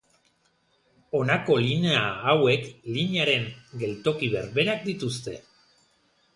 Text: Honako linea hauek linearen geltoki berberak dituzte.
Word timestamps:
Honako 1.19 1.57
linea 1.65 2.01
hauek 2.33 2.67
linearen 2.97 3.47
geltoki 3.85 4.33
berberak 4.39 4.85
dituzte. 4.91 5.39